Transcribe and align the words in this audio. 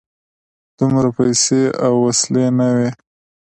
دومره 0.79 1.09
پیسې 1.17 1.61
او 1.85 1.93
وسلې 2.05 2.45
نه 2.57 2.67
وې. 2.75 2.89